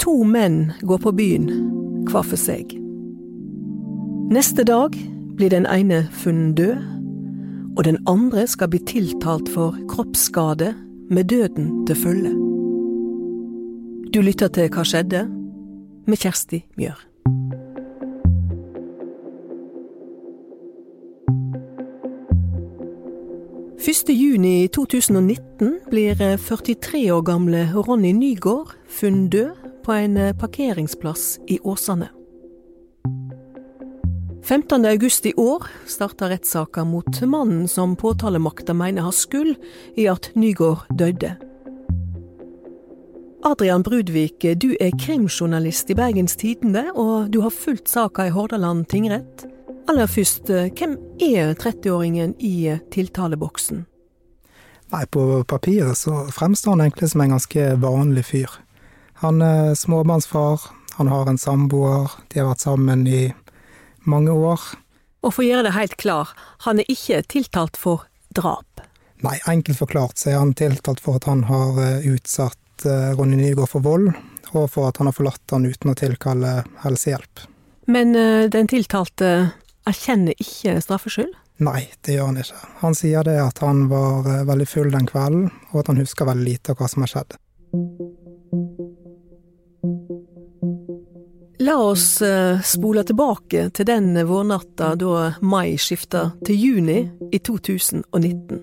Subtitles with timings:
[0.00, 1.48] To menn går på byen,
[2.08, 2.72] hver for seg.
[4.32, 4.94] Neste dag
[5.36, 6.80] blir den ene funnet død,
[7.76, 10.72] og den andre skal bli tiltalt for kroppsskade
[11.10, 12.32] med døden til følge.
[14.14, 15.26] Du lytter til Hva skjedde?
[16.06, 17.06] med Kjersti Mjør.
[23.84, 31.58] Første juni 2019 blir 43 år gamle Ronny Nygaard funnet død på en parkeringsplass i
[31.62, 32.08] Åsane.
[34.50, 39.56] 15.8 i år starta rettssaka mot mannen som påtalemakta mener har skyld
[39.96, 41.36] i at Nygård døde.
[43.44, 48.88] Adrian Brudvik, du er krimjournalist i Bergens Tidende, og du har fulgt saka i Hordaland
[48.88, 49.46] tingrett.
[49.88, 53.86] Aller først, hvem er 30-åringen i tiltaleboksen?
[54.90, 58.58] Nei, på papiret så fremstår han egentlig som en ganske vanlig fyr.
[59.20, 60.60] Han er småbarnsfar,
[60.96, 63.26] han har en samboer, de har vært sammen i
[64.08, 64.62] mange år.
[65.20, 66.30] Og for å gjøre det helt klar,
[66.64, 68.80] han er ikke tiltalt for drap?
[69.20, 73.36] Nei, enkelt forklart så er han tiltalt for at han har eh, utsatt eh, Ronny
[73.42, 74.14] Nygaard for vold,
[74.54, 76.54] og for at han har forlatt han uten å tilkalle
[76.86, 77.44] helsehjelp.
[77.92, 79.50] Men eh, den tiltalte
[79.84, 81.36] erkjenner ikke straffskyld?
[81.60, 82.64] Nei, det gjør han ikke.
[82.80, 86.48] Han sier det at han var veldig full den kvelden, og at han husker veldig
[86.54, 87.36] lite av hva som har skjedd.
[91.60, 98.62] La oss eh, spole tilbake til den vårnatta da mai skifta til juni i 2019.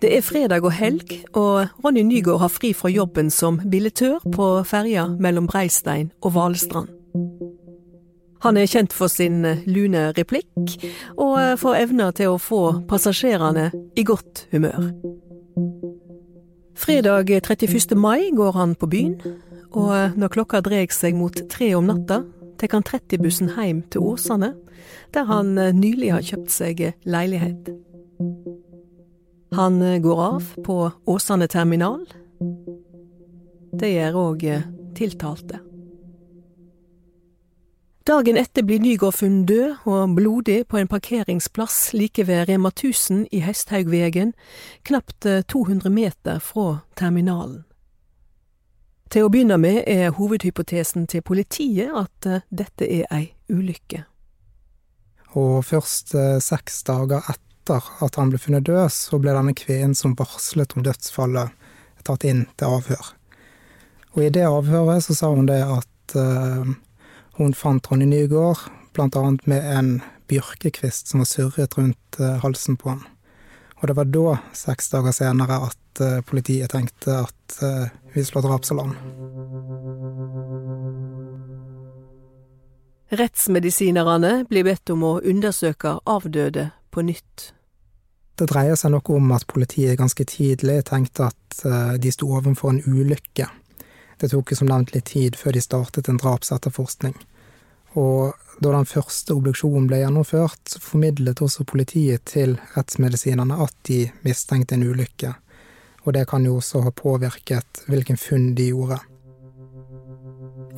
[0.00, 4.46] Det er fredag og helg, og Ronny Nygaard har fri fra jobben som billettør på
[4.64, 6.88] ferja mellom Breistein og Valestrand.
[8.46, 10.78] Han er kjent for sin eh, lune replikk,
[11.18, 13.68] og eh, for evna til å få passasjerene
[14.00, 14.94] i godt humør.
[16.78, 17.98] Fredag 31.
[17.98, 19.18] mai går han på byen,
[19.76, 22.22] og eh, når klokka dreg seg mot tre om natta,
[22.58, 24.54] tar han 30-bussen hjem til Åsane,
[25.14, 27.70] der han nylig har kjøpt seg leilighet.
[29.56, 32.02] Han går av på Åsane terminal.
[33.78, 34.44] Det gjør òg
[34.98, 35.62] tiltalte.
[38.08, 43.26] Dagen etter blir Nygård funnet død og blodig på en parkeringsplass like ved Rema 1000
[43.36, 44.32] i Hesthaugvegen,
[44.88, 47.67] knapt 200 eh, meter fra terminalen.
[49.08, 54.04] Til å begynne med er hovedhypotesen til politiet at eh, dette er ei ulykke.
[55.40, 59.96] Og først eh, seks dager etter at han ble funnet død, så ble denne kvinnen
[59.96, 61.54] som varslet om dødsfallet,
[62.04, 63.14] tatt inn til avhør.
[64.16, 66.14] Og i det avhøret så sa hun det at
[67.38, 68.64] hun fant Ronny Nygaard,
[68.98, 69.90] annet med en
[70.26, 73.04] bjørkekvist som var surret rundt eh, halsen på ham.
[73.78, 78.46] Og det var da, seks dager senere, at eh, politiet tenkte at eh, vi slår
[78.46, 78.96] drapsalarm.
[83.18, 87.52] Rettsmedisinerne blir bedt om å undersøke avdøde på nytt.
[88.38, 91.62] Det dreier seg nok om at politiet ganske tidlig tenkte at
[91.98, 93.48] de sto overfor en ulykke
[94.20, 97.14] det tok som nevnt litt tid før de startet en drapsetterforskning.
[97.98, 104.74] Og da den første obduksjonen ble gjennomført, formidlet også politiet til rettsmedisinerne at de mistenkte
[104.76, 105.36] en ulykke.
[106.06, 109.00] Og det kan jo også ha påvirket hvilken funn de gjorde.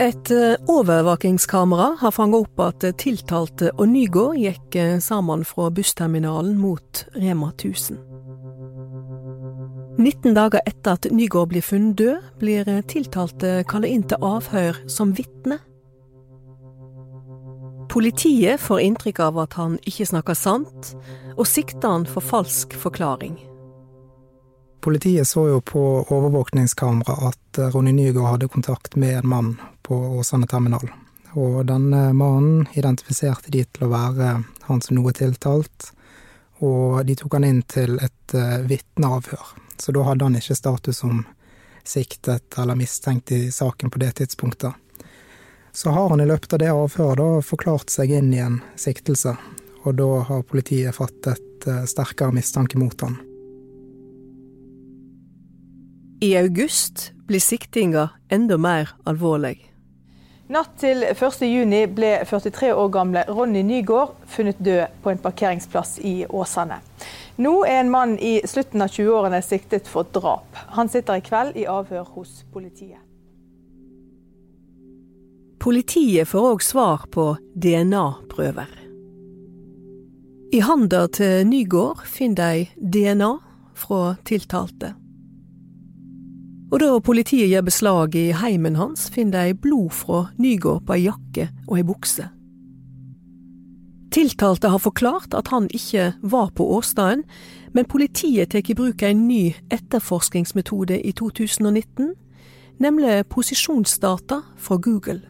[0.00, 6.56] Et eh, overvåkingskamera har fanget opp at tiltalte og Nygård gikk eh, sammen fra bussterminalen
[6.56, 7.98] mot Rema 1000.
[10.00, 15.12] 19 dager etter at Nygaard blir funnet død, blir tiltalte kalt inn til avhør som
[15.18, 15.60] vitne.
[17.90, 20.94] Politiet får inntrykk av at han ikke snakker sant,
[21.36, 23.36] og sikter han for falsk forklaring.
[24.80, 29.50] Politiet så jo på overvåkningskamera at Ronny Nygaard hadde kontakt med en mann
[29.84, 30.88] på Åsane terminal.
[31.36, 34.30] Og denne mannen identifiserte de til å være
[34.66, 35.90] han som nå er tiltalt,
[36.64, 40.98] og de tok han inn til et uh, vitneavhør så da hadde han ikke status
[40.98, 41.24] som
[41.84, 44.72] siktet eller mistenkt i saken på det tidspunktet.
[45.72, 49.36] Så har han i løpet av det avhøret da forklart seg inn i en siktelse,
[49.82, 53.16] og da har politiet fattet eh, sterkere mistanke mot han.
[56.22, 59.56] I august blir siktinga enda mer alvorlig.
[60.52, 66.26] Natt til 1.6 ble 43 år gamle Ronny Nygaard funnet død på en parkeringsplass i
[66.28, 66.82] Åsane.
[67.40, 70.60] Nå er en mann i slutten av 20-årene siktet for drap.
[70.76, 73.00] Han sitter i kveld i avhør hos politiet.
[75.60, 78.76] Politiet får òg svar på DNA-prøver.
[80.52, 83.36] I handa til Nygård finner de DNA
[83.72, 84.99] fra tiltalte.
[86.70, 91.08] Og da politiet gjør beslag i heimen hans, finner de blod fra Nygård på ei
[91.08, 92.28] jakke og ei bukse.
[94.10, 97.26] Tiltalte har forklart at han ikke var på åstedet,
[97.74, 102.14] men politiet tar i bruk en ny etterforskningsmetode i 2019,
[102.82, 105.20] nemlig posisjonsdata fra Google.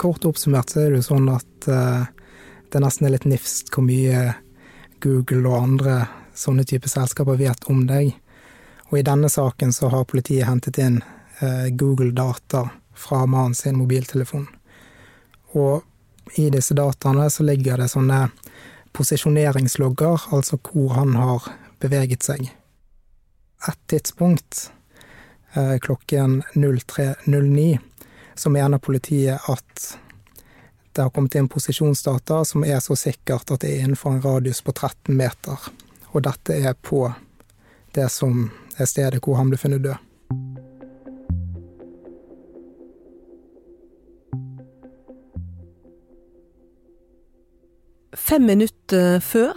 [0.00, 2.08] Kort oppsummert er det sånn at uh,
[2.72, 4.30] det nesten er litt nifst hvor mye
[5.04, 6.00] Google og andre
[6.36, 8.14] sånne type selskaper vet om deg.
[8.90, 10.98] Og i denne saken så har politiet hentet inn
[11.40, 14.48] eh, Google-data fra mannen sin mobiltelefon.
[15.54, 15.82] Og
[16.38, 18.28] i disse dataene så ligger det sånne
[18.94, 21.46] posisjoneringslogger, altså hvor han har
[21.82, 22.50] beveget seg.
[23.68, 24.70] Et tidspunkt,
[25.54, 27.78] eh, klokken 03.09,
[28.34, 29.98] så mener politiet at
[30.92, 34.62] det har kommet inn posisjonsdata som er så sikkert at det er innenfor en radius
[34.66, 35.70] på 13 meter.
[36.10, 37.04] Og dette er på
[37.94, 38.48] det som
[38.80, 39.98] er stedet hvor han ble funnet død.
[48.30, 49.56] Fem minutter før,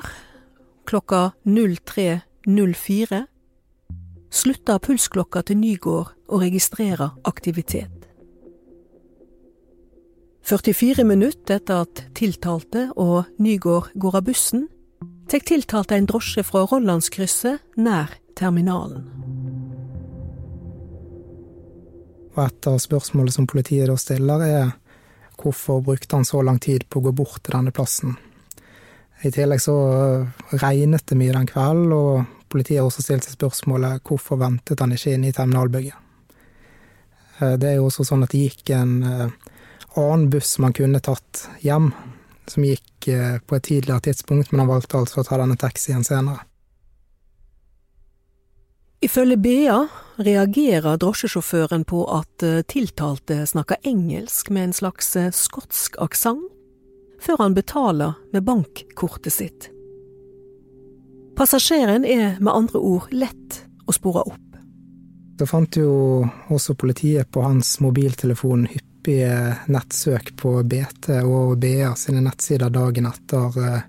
[0.86, 3.20] klokka 03.04,
[4.34, 8.08] slutta pulsklokka til Nygård å registrere aktivitet.
[10.44, 14.68] 44 minutter etter at tiltalte og Nygård går av bussen,
[15.30, 19.13] tar tiltalte en drosje fra Rollandskrysset nær terminalen.
[22.34, 24.72] Og et av spørsmålene som politiet da stiller, er
[25.38, 28.16] hvorfor brukte han så lang tid på å gå bort til denne plassen?
[29.24, 29.76] I tillegg så
[30.60, 34.96] regnet det mye den kvelden, og politiet har også stilt seg spørsmålet hvorfor ventet han
[34.96, 36.00] ikke inn i terminalbygget?
[37.40, 39.54] Eh, det er jo også sånn at det gikk en eh,
[40.02, 41.92] annen buss som han kunne tatt hjem,
[42.50, 46.46] som gikk på et tidligere tidspunkt, men han valgte altså å ta denne taxien senere.
[49.04, 55.98] Ifølge BA reagerer drosjesjåføren på at eh, tiltalte snakker engelsk med en slags eh, skotsk
[56.00, 56.46] aksent,
[57.20, 59.68] før han betaler med bankkortet sitt.
[61.36, 64.58] Passasjeren er med andre ord lett å spore opp.
[65.40, 69.36] Så fant jo også politiet på hans mobiltelefon hyppige
[69.68, 73.80] nettsøk på BT og BA sine nettsider dagen etter eh,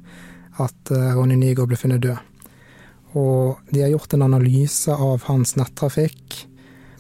[0.64, 2.33] at Ronny Nygaard ble funnet død.
[3.14, 6.40] Og de har gjort en analyse av hans nettrafikk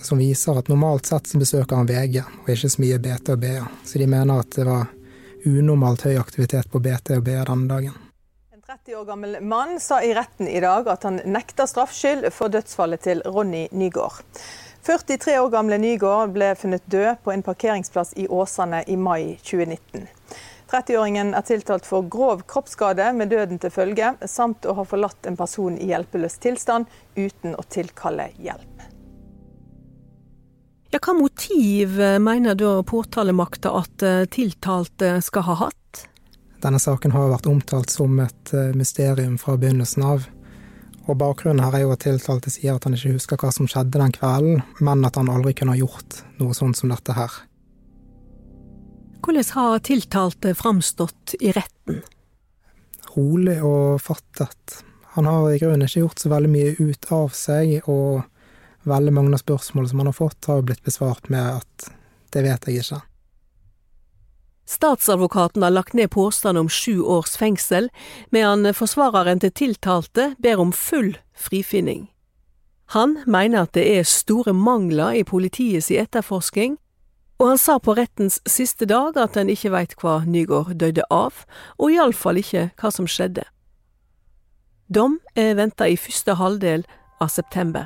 [0.04, 3.40] som viser at normalt sett så besøker han VG, og ikke så mye BT og
[3.40, 3.62] BA.
[3.84, 4.90] Så de mener at det var
[5.44, 7.96] unormalt høy aktivitet på BT og BA denne dagen.
[8.52, 12.52] En 30 år gammel mann sa i retten i dag at han nekter straffskyld for
[12.52, 14.20] dødsfallet til Ronny Nygaard.
[14.84, 20.04] 43 år gamle Nygaard ble funnet død på en parkeringsplass i Åsane i mai 2019.
[20.74, 25.38] 30-åringen er tiltalt for grov kroppsskade med døden til følge, samt å ha forlatt en
[25.38, 28.90] person i hjelpeløs tilstand uten å tilkalle hjelp.
[30.94, 36.04] Ja, hva motiv mener da påtalemakta at eh, tiltalte skal ha hatt?
[36.62, 40.28] Denne saken har vært omtalt som et eh, mysterium fra begynnelsen av.
[41.04, 44.00] Og Bakgrunnen her er jo at tiltalte sier at han ikke husker hva som skjedde
[44.00, 47.42] den kvelden, men at han aldri kunne ha gjort noe sånt som dette her.
[49.24, 52.02] Hvordan har tiltalte framstått i retten?
[53.14, 54.84] Rolig og fattet.
[55.14, 58.26] Han har i grunnen ikke gjort så veldig mye ut av seg, og
[58.84, 61.88] veldig mange av spørsmålene som han har fått, har blitt besvart med at
[62.36, 63.00] det vet jeg ikke.
[64.68, 67.88] Statsadvokaten har lagt ned påstand om sju års fengsel,
[68.28, 72.10] medan forsvareren til tiltalte ber om full frifinning.
[72.92, 76.76] Han mener at det er store mangler i politiets etterforsking,
[77.44, 81.42] og han sa på rettens siste dag at han ikke veit hva Nygaard døde av,
[81.76, 83.44] og iallfall ikke hva som skjedde.
[84.88, 86.86] Dom er venta i første halvdel
[87.20, 87.84] av september.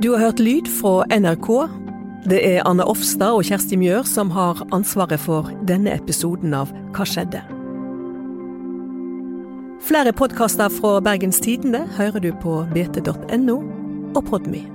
[0.00, 1.52] Du har hørt lyd fra NRK.
[2.24, 7.04] Det er Anne Offstad og Kjersti Mjør som har ansvaret for denne episoden av Hva
[7.04, 7.44] skjedde?
[9.92, 13.56] Flere podkaster fra Bergens Tidende hører du på bt.no
[14.16, 14.71] og Podmy.